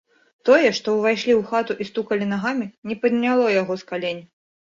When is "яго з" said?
3.61-3.89